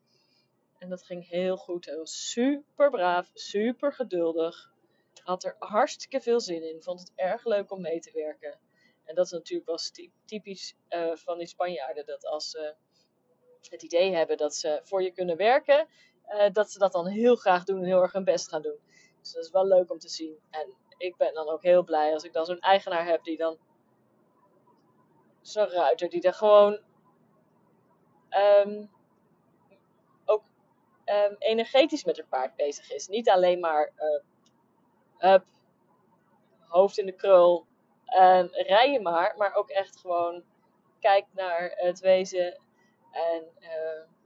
En 0.79 0.89
dat 0.89 1.03
ging 1.03 1.27
heel 1.27 1.57
goed. 1.57 1.85
Hij 1.85 1.97
was 1.97 2.31
super 2.31 2.89
braaf, 2.89 3.29
super 3.33 3.93
geduldig. 3.93 4.71
Had 5.23 5.43
er 5.43 5.55
hartstikke 5.59 6.21
veel 6.21 6.39
zin 6.39 6.63
in. 6.63 6.81
Vond 6.81 6.99
het 6.99 7.11
erg 7.15 7.45
leuk 7.45 7.71
om 7.71 7.81
mee 7.81 7.99
te 7.99 8.11
werken. 8.11 8.59
En 9.03 9.15
dat 9.15 9.25
is 9.25 9.31
natuurlijk 9.31 9.67
wel 9.67 9.79
typisch 10.25 10.75
uh, 10.89 11.15
van 11.15 11.37
die 11.37 11.47
Spanjaarden. 11.47 12.05
Dat 12.05 12.25
als 12.25 12.49
ze 12.49 12.75
het 13.69 13.83
idee 13.83 14.15
hebben 14.15 14.37
dat 14.37 14.55
ze 14.55 14.79
voor 14.83 15.03
je 15.03 15.11
kunnen 15.11 15.37
werken, 15.37 15.87
uh, 16.27 16.49
dat 16.51 16.71
ze 16.71 16.79
dat 16.79 16.91
dan 16.91 17.07
heel 17.07 17.35
graag 17.35 17.63
doen 17.63 17.77
en 17.77 17.85
heel 17.85 18.01
erg 18.01 18.11
hun 18.11 18.23
best 18.23 18.49
gaan 18.49 18.61
doen. 18.61 18.79
Dus 19.21 19.31
dat 19.33 19.43
is 19.43 19.51
wel 19.51 19.65
leuk 19.65 19.91
om 19.91 19.99
te 19.99 20.09
zien. 20.09 20.39
En 20.49 20.73
ik 20.97 21.17
ben 21.17 21.33
dan 21.33 21.49
ook 21.49 21.63
heel 21.63 21.83
blij 21.83 22.13
als 22.13 22.23
ik 22.23 22.33
dan 22.33 22.45
zo'n 22.45 22.59
eigenaar 22.59 23.05
heb 23.05 23.23
die 23.23 23.37
dan. 23.37 23.57
Zo'n 25.41 25.69
ruiter 25.69 26.09
die 26.09 26.21
er 26.21 26.33
gewoon. 26.33 26.79
Um, 28.65 28.91
ook 30.25 30.43
um, 31.05 31.35
energetisch 31.39 32.03
met 32.03 32.17
haar 32.17 32.27
paard 32.27 32.55
bezig 32.55 32.91
is. 32.91 33.07
Niet 33.07 33.29
alleen 33.29 33.59
maar. 33.59 33.91
Uh, 35.19 35.39
hoofd 36.67 36.97
in 36.97 37.05
de 37.05 37.15
krul. 37.15 37.65
En 38.05 38.47
rijden 38.51 39.01
maar. 39.01 39.35
Maar 39.37 39.53
ook 39.53 39.69
echt 39.69 39.97
gewoon. 39.97 40.43
Kijkt 40.99 41.33
naar 41.33 41.71
het 41.75 41.99
wezen. 41.99 42.61
En. 43.31 43.43
Uh, 43.59 44.17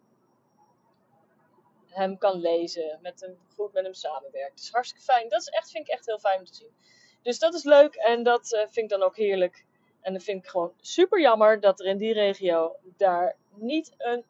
hem 1.93 2.17
kan 2.17 2.39
lezen, 2.39 2.99
met 3.01 3.21
hem, 3.21 3.37
goed 3.55 3.73
met 3.73 3.83
hem 3.83 3.93
samenwerkt. 3.93 4.55
Dat 4.55 4.63
is 4.65 4.71
hartstikke 4.71 5.03
fijn. 5.03 5.29
Dat 5.29 5.41
is 5.41 5.47
echt, 5.47 5.71
vind 5.71 5.87
ik 5.87 5.93
echt 5.93 6.05
heel 6.05 6.19
fijn 6.19 6.39
om 6.39 6.45
te 6.45 6.53
zien. 6.53 6.75
Dus 7.21 7.39
dat 7.39 7.53
is 7.53 7.63
leuk 7.63 7.95
en 7.95 8.23
dat 8.23 8.51
uh, 8.51 8.59
vind 8.59 8.77
ik 8.77 8.89
dan 8.89 9.03
ook 9.03 9.15
heerlijk. 9.15 9.65
En 10.01 10.13
dan 10.13 10.21
vind 10.21 10.43
ik 10.43 10.49
gewoon 10.49 10.73
super 10.77 11.21
jammer 11.21 11.59
dat 11.59 11.79
er 11.79 11.85
in 11.85 11.97
die 11.97 12.13
regio 12.13 12.75
daar 12.97 13.35
niet 13.55 13.93
een 13.97 14.25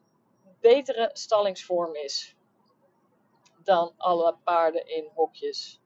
betere 0.60 1.10
stallingsvorm 1.14 1.96
is 1.96 2.36
dan 3.64 3.94
alle 3.98 4.36
paarden 4.44 4.88
in 4.88 5.10
hokjes. 5.14 5.80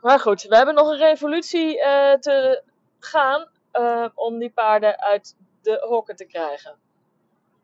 Maar 0.00 0.20
goed, 0.20 0.42
we 0.42 0.56
hebben 0.56 0.74
nog 0.74 0.88
een 0.88 0.98
revolutie 0.98 1.78
uh, 1.78 2.14
te 2.14 2.62
gaan 2.98 3.50
om 4.14 4.38
die 4.38 4.50
paarden 4.50 5.00
uit 5.00 5.36
de 5.62 5.84
hokken 5.88 6.16
te 6.16 6.26
krijgen. 6.26 6.78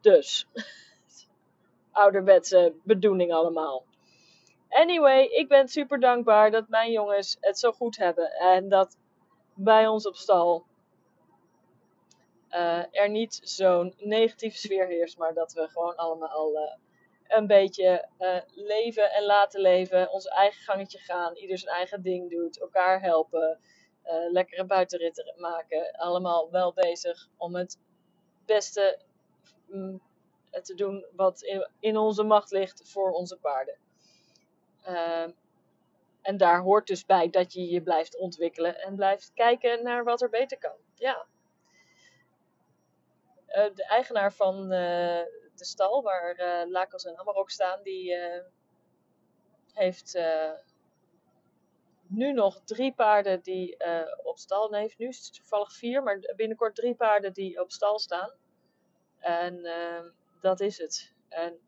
Dus 0.00 0.46
ouderwetse 1.92 2.74
bedoeling 2.82 3.32
allemaal. 3.32 3.84
Anyway, 4.68 5.24
ik 5.24 5.48
ben 5.48 5.68
super 5.68 6.00
dankbaar 6.00 6.50
dat 6.50 6.68
mijn 6.68 6.90
jongens 6.90 7.36
het 7.40 7.58
zo 7.58 7.72
goed 7.72 7.96
hebben. 7.96 8.30
En 8.30 8.68
dat 8.68 8.96
bij 9.54 9.86
ons 9.86 10.06
op 10.06 10.16
stal 10.16 10.66
uh, 12.50 12.84
er 12.90 13.10
niet 13.10 13.40
zo'n 13.42 13.94
negatieve 13.98 14.58
sfeer 14.58 14.86
heerst. 14.86 15.18
Maar 15.18 15.34
dat 15.34 15.52
we 15.52 15.68
gewoon 15.68 15.96
allemaal 15.96 16.56
uh, 16.56 16.62
een 17.36 17.46
beetje 17.46 18.08
uh, 18.18 18.40
leven 18.50 19.12
en 19.12 19.24
laten 19.24 19.60
leven. 19.60 20.10
Ons 20.10 20.26
eigen 20.26 20.62
gangetje 20.62 20.98
gaan. 20.98 21.36
Ieder 21.36 21.58
zijn 21.58 21.76
eigen 21.76 22.02
ding 22.02 22.30
doet. 22.30 22.60
Elkaar 22.60 23.00
helpen. 23.00 23.60
lekkere 24.30 24.64
buitenritten 24.64 25.34
maken. 25.36 25.90
Allemaal 25.92 26.50
wel 26.50 26.72
bezig 26.72 27.28
om 27.36 27.54
het 27.54 27.78
beste 28.48 28.98
mm, 29.66 30.00
te 30.62 30.74
doen 30.74 31.06
wat 31.16 31.42
in, 31.80 31.96
onze 31.96 32.22
macht 32.22 32.50
ligt 32.50 32.90
voor 32.90 33.10
onze 33.10 33.36
paarden. 33.36 33.76
Uh, 34.88 35.28
en 36.22 36.36
daar 36.36 36.60
hoort 36.60 36.86
dus 36.86 37.06
bij 37.06 37.30
dat 37.30 37.52
je 37.52 37.68
je 37.70 37.82
blijft 37.82 38.18
ontwikkelen 38.18 38.78
en 38.78 38.96
blijft 38.96 39.32
kijken 39.34 39.82
naar 39.82 40.04
wat 40.04 40.22
er 40.22 40.30
beter 40.30 40.58
kan. 40.58 40.76
Ja. 40.94 41.26
Uh, 43.48 43.74
de 43.74 43.84
eigenaar 43.84 44.32
van 44.32 44.62
uh, 44.62 44.68
de 45.54 45.64
stal 45.64 46.02
waar 46.02 46.38
uh, 46.38 47.06
en 47.06 47.18
Amarok 47.18 47.50
staan, 47.50 47.82
die 47.82 48.16
heeft 49.72 50.18
nu 52.06 52.32
nog 52.32 52.60
drie 52.64 52.94
paarden 52.94 53.42
die 53.42 53.76
op 54.38 54.44
stal. 54.44 54.74
Heeft 54.74 54.98
nu 54.98 55.08
is 55.08 55.30
toevallig 55.30 55.72
vier, 55.72 56.02
maar 56.02 56.32
binnenkort 56.36 56.74
drie 56.74 56.94
paarden 56.94 57.32
die 57.32 57.60
op 57.60 57.72
stal 57.72 57.98
staan. 57.98 58.32
En 59.18 59.64
ehm, 59.64 60.08
dat 60.40 60.60
is 60.60 60.78
het. 60.78 61.14
En 61.28 61.60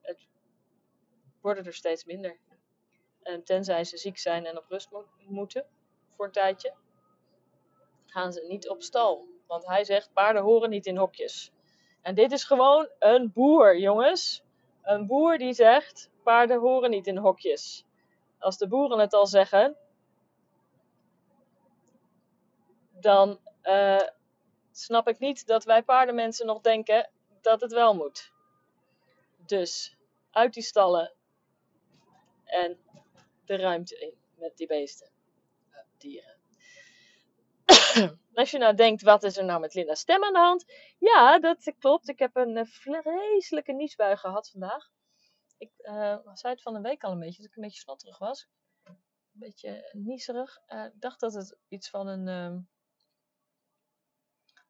het 0.00 0.26
worden 1.40 1.64
er 1.64 1.74
steeds 1.74 2.04
minder. 2.04 2.38
En 3.22 3.44
tenzij 3.44 3.84
ze 3.84 3.96
ziek 3.96 4.18
zijn 4.18 4.46
en 4.46 4.58
op 4.58 4.64
rust 4.68 4.90
mo 4.90 5.06
moeten 5.26 5.66
voor 6.16 6.24
een 6.24 6.32
tijdje, 6.32 6.74
gaan 8.06 8.32
ze 8.32 8.44
niet 8.48 8.68
op 8.68 8.82
stal. 8.82 9.28
Want 9.46 9.66
hij 9.66 9.84
zegt: 9.84 10.12
paarden 10.12 10.42
horen 10.42 10.70
niet 10.70 10.86
in 10.86 10.96
hokjes. 10.96 11.52
En 12.02 12.14
dit 12.14 12.32
is 12.32 12.44
gewoon 12.44 12.88
een 12.98 13.32
boer, 13.32 13.78
jongens. 13.78 14.44
Een 14.82 15.06
boer 15.06 15.38
die 15.38 15.52
zegt: 15.52 16.10
paarden 16.22 16.60
horen 16.60 16.90
niet 16.90 17.06
in 17.06 17.16
hokjes. 17.16 17.84
Als 18.38 18.58
de 18.58 18.68
boeren 18.68 18.98
het 18.98 19.12
al 19.12 19.26
zeggen, 19.26 19.76
dan 23.02 23.40
uh, 23.62 24.08
snap 24.72 25.08
ik 25.08 25.18
niet 25.18 25.46
dat 25.46 25.64
wij 25.64 25.82
paardenmensen 25.82 26.46
nog 26.46 26.60
denken: 26.60 27.10
dat 27.40 27.60
het 27.60 27.72
wel 27.72 27.94
moet. 27.94 28.32
Dus 29.46 29.96
uit 30.30 30.54
die 30.54 30.62
stallen 30.62 31.12
en 32.44 32.78
de 33.44 33.56
ruimte 33.56 33.98
in 33.98 34.14
met 34.34 34.56
die 34.56 34.66
beesten, 34.66 35.10
uh, 35.70 35.76
dieren. 35.98 36.36
Als 38.34 38.50
je 38.50 38.58
nou 38.58 38.74
denkt, 38.74 39.02
wat 39.02 39.22
is 39.22 39.36
er 39.36 39.44
nou 39.44 39.60
met 39.60 39.74
Linda's 39.74 40.00
stem 40.00 40.24
aan 40.24 40.32
de 40.32 40.38
hand? 40.38 40.64
Ja, 40.98 41.38
dat 41.38 41.74
klopt. 41.78 42.08
Ik 42.08 42.18
heb 42.18 42.36
een 42.36 42.56
uh, 42.56 42.64
vreselijke 42.64 43.72
niesbui 43.72 44.16
gehad 44.16 44.50
vandaag. 44.50 44.90
Ik 45.58 45.70
zei 46.34 46.52
het 46.52 46.62
van 46.62 46.74
een 46.74 46.82
week 46.82 47.04
al 47.04 47.12
een 47.12 47.18
beetje, 47.18 47.42
dat 47.42 47.50
ik 47.50 47.56
een 47.56 47.62
beetje 47.62 47.80
snotterig 47.80 48.18
was. 48.18 48.48
Een 48.84 48.98
beetje 49.32 49.90
niezerig. 49.92 50.58
Ik 50.66 51.00
dacht 51.00 51.20
dat 51.20 51.34
het 51.34 51.56
iets 51.68 51.90
van 51.90 52.06
een 52.06 52.28
ehm, 52.28 52.60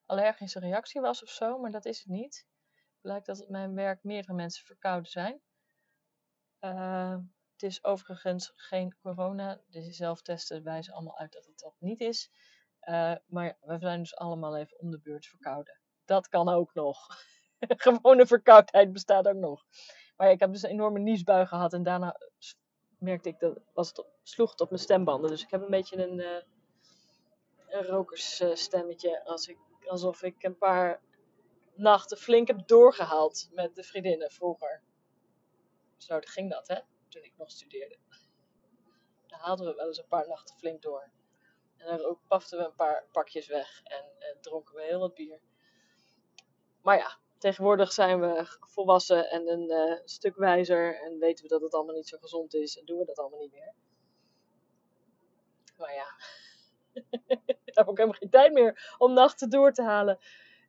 allergische 0.06 0.58
reactie 0.58 1.00
was 1.00 1.22
of 1.22 1.28
zo, 1.28 1.58
maar 1.58 1.70
dat 1.70 1.84
is 1.84 1.98
het 1.98 2.08
niet 2.08 2.46
blijkt 3.02 3.26
dat 3.26 3.42
op 3.42 3.48
mijn 3.48 3.74
werk 3.74 4.02
meerdere 4.02 4.34
mensen 4.34 4.64
verkouden 4.64 5.10
zijn. 5.10 5.40
Uh, 6.60 7.16
het 7.52 7.62
is 7.62 7.84
overigens 7.84 8.52
geen 8.56 8.96
corona. 9.02 9.60
De 9.66 9.92
zelftesten 9.92 10.62
wijzen 10.62 10.94
allemaal 10.94 11.18
uit 11.18 11.32
dat 11.32 11.44
het 11.44 11.58
dat 11.58 11.74
niet 11.78 12.00
is. 12.00 12.30
Uh, 12.82 13.14
maar 13.26 13.56
we 13.60 13.78
zijn 13.78 13.98
dus 13.98 14.16
allemaal 14.16 14.56
even 14.56 14.80
om 14.80 14.90
de 14.90 15.00
beurt 15.00 15.26
verkouden. 15.26 15.80
Dat 16.04 16.28
kan 16.28 16.48
ook 16.48 16.74
nog. 16.74 17.06
Gewone 17.58 18.26
verkoudheid 18.26 18.92
bestaat 18.92 19.28
ook 19.28 19.36
nog. 19.36 19.64
Maar 20.16 20.30
ik 20.30 20.40
heb 20.40 20.52
dus 20.52 20.62
een 20.62 20.70
enorme 20.70 20.98
niesbui 20.98 21.46
gehad 21.46 21.72
en 21.72 21.82
daarna 21.82 22.16
merkte 22.98 23.28
ik 23.28 23.38
dat 23.38 23.60
was 23.72 23.88
het, 23.88 24.06
sloeg 24.22 24.50
het 24.50 24.60
op 24.60 24.70
mijn 24.70 24.82
stembanden. 24.82 25.30
Dus 25.30 25.42
ik 25.42 25.50
heb 25.50 25.62
een 25.62 25.70
beetje 25.70 25.96
een, 25.96 26.18
uh, 26.18 26.42
een 27.68 27.84
rokersstemmetje. 27.84 29.24
Als 29.24 29.48
ik, 29.48 29.58
alsof 29.92 30.22
ik 30.22 30.42
een 30.42 30.58
paar 30.58 31.00
nachten 31.74 32.16
flink 32.16 32.46
heb 32.46 32.66
doorgehaald 32.66 33.48
met 33.52 33.74
de 33.74 33.82
vriendinnen 33.82 34.30
vroeger. 34.30 34.82
Zo 35.96 36.18
ging 36.20 36.50
dat, 36.50 36.68
hè? 36.68 36.80
Toen 37.08 37.22
ik 37.22 37.32
nog 37.36 37.50
studeerde. 37.50 37.96
Dan 39.26 39.38
haalden 39.38 39.66
we 39.66 39.74
wel 39.74 39.86
eens 39.86 39.98
een 39.98 40.06
paar 40.08 40.28
nachten 40.28 40.56
flink 40.56 40.82
door. 40.82 41.10
En 41.76 41.86
dan 41.86 42.04
ook 42.04 42.20
paften 42.28 42.58
we 42.58 42.64
een 42.64 42.74
paar 42.74 43.08
pakjes 43.12 43.46
weg 43.46 43.82
en, 43.84 44.04
en 44.18 44.40
dronken 44.40 44.74
we 44.74 44.82
heel 44.82 45.00
wat 45.00 45.14
bier. 45.14 45.40
Maar 46.82 46.96
ja, 46.96 47.18
tegenwoordig 47.38 47.92
zijn 47.92 48.20
we 48.20 48.56
volwassen 48.60 49.30
en 49.30 49.48
een 49.48 49.70
uh, 49.70 50.00
stuk 50.04 50.36
wijzer 50.36 51.00
en 51.00 51.18
weten 51.18 51.42
we 51.44 51.50
dat 51.50 51.60
het 51.60 51.74
allemaal 51.74 51.94
niet 51.94 52.08
zo 52.08 52.18
gezond 52.18 52.54
is 52.54 52.78
en 52.78 52.84
doen 52.84 52.98
we 52.98 53.04
dat 53.04 53.18
allemaal 53.18 53.40
niet 53.40 53.52
meer. 53.52 53.74
Maar 55.76 55.94
ja, 55.94 56.16
ik 57.78 57.78
heb 57.78 57.88
ook 57.88 57.96
helemaal 57.96 58.18
geen 58.18 58.30
tijd 58.30 58.52
meer 58.52 58.94
om 58.98 59.12
nachten 59.12 59.50
door 59.50 59.72
te 59.72 59.82
halen. 59.82 60.18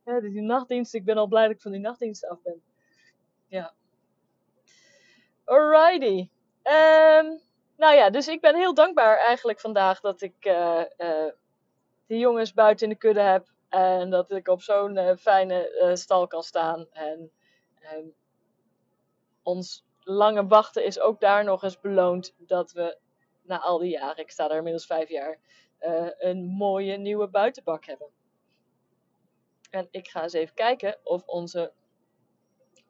Ja, 0.05 0.19
die 0.19 0.41
nachtdienst, 0.41 0.93
ik 0.93 1.05
ben 1.05 1.17
al 1.17 1.27
blij 1.27 1.43
dat 1.43 1.55
ik 1.55 1.61
van 1.61 1.71
die 1.71 1.79
nachtdienst 1.79 2.27
af 2.27 2.41
ben. 2.41 2.61
Ja. 3.47 3.73
Alrighty. 5.43 6.29
Um, 6.63 7.41
nou 7.77 7.95
ja, 7.95 8.09
dus 8.09 8.27
ik 8.27 8.41
ben 8.41 8.55
heel 8.55 8.73
dankbaar 8.73 9.17
eigenlijk 9.17 9.59
vandaag 9.59 9.99
dat 9.99 10.21
ik 10.21 10.45
uh, 10.45 10.83
die 12.07 12.19
jongens 12.19 12.53
buiten 12.53 12.87
in 12.87 12.93
de 12.93 12.99
kudde 12.99 13.21
heb. 13.21 13.47
En 13.69 14.09
dat 14.09 14.31
ik 14.31 14.47
op 14.47 14.61
zo'n 14.61 14.97
uh, 14.97 15.15
fijne 15.15 15.91
stal 15.93 16.27
kan 16.27 16.43
staan. 16.43 16.87
En 16.91 17.31
ehm, 17.79 18.07
ons 19.43 19.85
lange 19.99 20.47
wachten 20.47 20.85
is 20.85 20.99
ook 20.99 21.19
daar 21.19 21.43
nog 21.43 21.63
eens 21.63 21.79
beloond. 21.79 22.35
Dat 22.37 22.71
we 22.71 22.97
na 23.41 23.59
al 23.59 23.77
die 23.77 23.89
jaren, 23.89 24.23
ik 24.23 24.31
sta 24.31 24.47
daar 24.47 24.57
inmiddels 24.57 24.85
vijf 24.85 25.09
jaar, 25.09 25.39
een 26.17 26.45
mooie 26.45 26.97
nieuwe 26.97 27.27
buitenbak 27.27 27.85
hebben. 27.85 28.07
En 29.69 29.87
ik 29.91 30.07
ga 30.07 30.23
eens 30.23 30.33
even 30.33 30.55
kijken 30.55 30.99
of 31.03 31.27
onze 31.27 31.73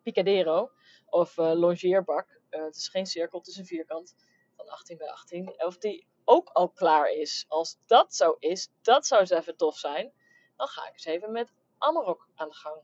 Picadero 0.04 0.72
of 1.06 1.38
longeerbak, 1.38 2.40
het 2.50 2.76
is 2.76 2.88
geen 2.88 3.06
cirkel, 3.06 3.40
het 3.40 3.48
is 3.48 3.58
een 3.58 3.66
vierkant, 3.66 4.16
van 4.56 4.70
18 4.70 4.98
bij 4.98 5.10
18. 5.10 5.64
Of 5.64 5.78
die 5.78 6.08
ook 6.26 6.50
al 6.50 6.70
klaar 6.70 7.12
is. 7.12 7.46
Als 7.48 7.78
dat 7.86 8.16
zo 8.16 8.36
is, 8.40 8.70
dat 8.82 9.06
zou 9.08 9.22
eens 9.22 9.30
even 9.30 9.58
tof 9.58 9.78
zijn. 9.78 10.14
Dan 10.58 10.68
ga 10.68 10.88
ik 10.88 10.94
eens 10.94 11.06
even 11.06 11.32
met 11.32 11.54
Amarok 11.78 12.28
aan 12.36 12.48
de 12.48 12.56
gang. 12.56 12.82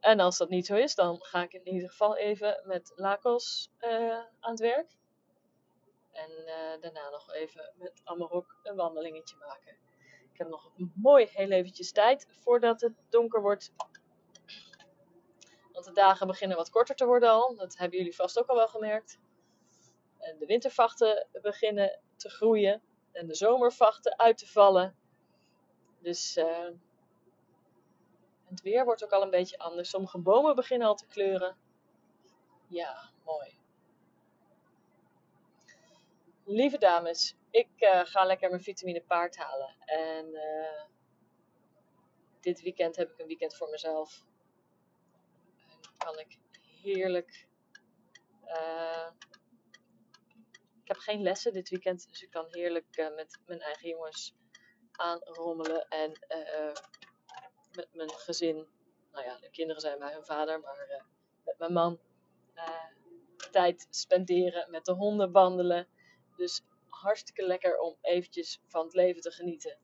En 0.00 0.20
als 0.20 0.38
dat 0.38 0.48
niet 0.48 0.66
zo 0.66 0.74
is, 0.74 0.94
dan 0.94 1.22
ga 1.24 1.42
ik 1.42 1.52
in 1.52 1.68
ieder 1.68 1.88
geval 1.88 2.16
even 2.16 2.62
met 2.64 2.92
Lacos 2.96 3.70
uh, 3.80 4.18
aan 4.40 4.50
het 4.50 4.60
werk. 4.60 4.97
En 6.18 6.30
uh, 6.30 6.80
daarna 6.80 7.10
nog 7.10 7.32
even 7.32 7.72
met 7.76 8.00
Amarok 8.04 8.56
een 8.62 8.76
wandelingetje 8.76 9.36
maken. 9.36 9.76
Ik 10.32 10.38
heb 10.38 10.48
nog 10.48 10.72
mooi 10.94 11.26
heel 11.30 11.50
eventjes 11.50 11.92
tijd 11.92 12.26
voordat 12.30 12.80
het 12.80 12.92
donker 13.08 13.40
wordt. 13.40 13.72
Want 15.72 15.84
de 15.84 15.92
dagen 15.92 16.26
beginnen 16.26 16.56
wat 16.56 16.70
korter 16.70 16.94
te 16.94 17.06
worden 17.06 17.30
al. 17.30 17.56
Dat 17.56 17.76
hebben 17.76 17.98
jullie 17.98 18.14
vast 18.14 18.38
ook 18.38 18.46
al 18.46 18.56
wel 18.56 18.68
gemerkt. 18.68 19.18
En 20.18 20.38
de 20.38 20.46
wintervachten 20.46 21.26
beginnen 21.42 22.00
te 22.16 22.28
groeien. 22.30 22.82
En 23.12 23.26
de 23.26 23.34
zomervachten 23.34 24.18
uit 24.18 24.38
te 24.38 24.46
vallen. 24.46 24.96
Dus 25.98 26.36
uh, 26.36 26.68
het 28.44 28.60
weer 28.60 28.84
wordt 28.84 29.04
ook 29.04 29.12
al 29.12 29.22
een 29.22 29.30
beetje 29.30 29.58
anders. 29.58 29.90
Sommige 29.90 30.18
bomen 30.18 30.54
beginnen 30.54 30.88
al 30.88 30.94
te 30.94 31.06
kleuren. 31.06 31.56
Ja, 32.66 33.10
mooi. 33.24 33.58
Lieve 36.50 36.78
dames, 36.78 37.34
ik 37.50 37.68
uh, 37.78 38.00
ga 38.04 38.24
lekker 38.24 38.50
mijn 38.50 38.62
vitamine 38.62 39.02
paard 39.02 39.36
halen. 39.36 39.74
En 39.84 40.26
uh, 40.26 40.82
dit 42.40 42.60
weekend 42.60 42.96
heb 42.96 43.10
ik 43.10 43.18
een 43.18 43.26
weekend 43.26 43.56
voor 43.56 43.68
mezelf 43.70 44.24
kan 45.96 46.18
ik 46.18 46.38
heerlijk. 46.82 47.46
Uh, 48.46 49.06
ik 50.82 50.88
heb 50.88 50.96
geen 50.96 51.22
lessen 51.22 51.52
dit 51.52 51.68
weekend, 51.68 52.08
dus 52.08 52.22
ik 52.22 52.30
kan 52.30 52.46
heerlijk 52.50 53.10
met 53.16 53.38
mijn 53.46 53.60
eigen 53.60 53.88
jongens 53.88 54.34
aanrommelen 54.92 55.88
en 55.88 56.12
met 57.72 57.88
mijn 57.92 58.10
gezin. 58.10 58.66
Nou 59.12 59.24
ja, 59.24 59.38
de 59.38 59.50
kinderen 59.50 59.80
zijn 59.80 59.98
bij 59.98 60.12
hun 60.12 60.24
vader, 60.24 60.60
maar 60.60 61.04
met 61.44 61.58
mijn 61.58 61.72
man 61.72 62.00
tijd 63.50 63.86
spenderen, 63.90 64.70
met 64.70 64.84
de 64.84 64.92
honden 64.92 65.32
wandelen. 65.32 65.88
Dus 66.38 66.62
hartstikke 66.88 67.46
lekker 67.46 67.78
om 67.78 67.96
eventjes 68.00 68.60
van 68.66 68.84
het 68.84 68.94
leven 68.94 69.20
te 69.20 69.30
genieten. 69.30 69.78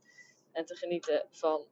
En 0.53 0.65
te 0.65 0.75
genieten 0.75 1.27
van 1.31 1.69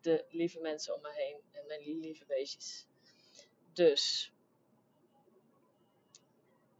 de 0.00 0.24
lieve 0.28 0.60
mensen 0.60 0.94
om 0.94 1.00
me 1.00 1.12
heen 1.12 1.40
en 1.52 1.66
mijn 1.66 1.80
lieve 1.80 2.24
beestjes. 2.26 2.86
Dus, 3.72 4.32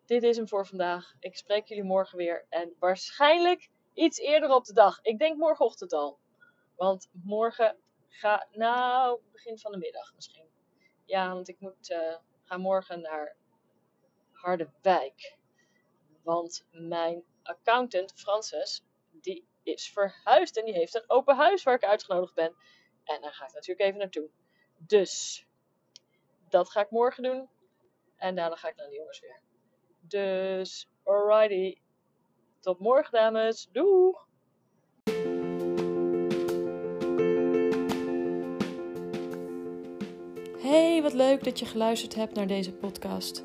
dit 0.05 0.23
is 0.23 0.37
hem 0.37 0.49
voor 0.49 0.67
vandaag. 0.67 1.15
Ik 1.21 1.37
spreek 1.37 1.67
jullie 1.67 1.85
morgen 1.85 2.19
weer. 2.19 2.47
En 2.49 2.75
waarschijnlijk 2.79 3.71
iets 3.95 4.19
eerder 4.19 4.51
op 4.51 4.65
de 4.65 4.73
dag. 4.73 4.99
Ik 5.03 5.19
denk 5.19 5.37
morgenochtend 5.37 5.93
al. 5.93 6.19
Want 6.77 7.09
morgen 7.13 7.77
ga, 8.09 8.49
nou, 8.53 9.21
begin 9.33 9.59
van 9.59 9.73
de 9.73 9.79
middag 9.79 10.15
misschien. 10.15 10.49
Ja, 11.05 11.33
want 11.33 11.49
ik 11.49 11.61
moet, 11.61 11.91
uh, 11.91 12.17
ga 12.43 12.57
morgen 12.57 13.01
naar 13.01 13.37
Harderwijk. 14.33 15.37
Want 16.27 16.67
mijn 16.71 17.25
accountant, 17.43 18.13
Frances, 18.17 18.85
die 19.11 19.49
is 19.63 19.91
verhuisd 19.91 20.57
en 20.57 20.65
die 20.65 20.75
heeft 20.75 20.95
een 20.95 21.11
open 21.11 21.37
huis 21.37 21.63
waar 21.63 21.75
ik 21.75 21.85
uitgenodigd 21.85 22.35
ben. 22.35 22.55
En 23.05 23.21
daar 23.21 23.33
ga 23.33 23.47
ik 23.47 23.53
natuurlijk 23.53 23.81
even 23.81 23.99
naartoe. 23.99 24.31
Dus 24.77 25.47
dat 26.49 26.71
ga 26.71 26.81
ik 26.81 26.91
morgen 26.91 27.23
doen. 27.23 27.49
En 28.17 28.35
daarna 28.35 28.57
ga 28.57 28.69
ik 28.69 28.77
naar 28.77 28.89
de 28.89 28.95
jongens 28.95 29.21
weer. 29.21 29.41
Dus, 30.01 30.89
alrighty. 31.05 31.81
Tot 32.61 32.79
morgen, 32.79 33.13
dames. 33.13 33.69
Doeg! 33.73 34.29
Hey, 40.59 41.03
wat 41.03 41.13
leuk 41.13 41.45
dat 41.45 41.59
je 41.59 41.67
geluisterd 41.67 42.15
hebt 42.15 42.35
naar 42.35 42.47
deze 42.47 42.73
podcast. 42.73 43.45